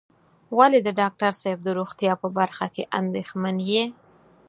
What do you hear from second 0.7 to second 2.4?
د ډاکټر صاحب د روغتيا په